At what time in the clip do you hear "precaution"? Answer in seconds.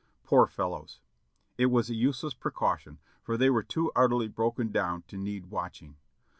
2.33-2.97